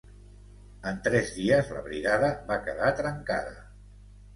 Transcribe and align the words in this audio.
En 0.93 0.97
tres 1.09 1.29
dies 1.37 1.71
la 1.75 1.85
brigada 1.91 2.33
va 2.51 2.61
quedar 2.67 2.93
trencada. 3.05 3.59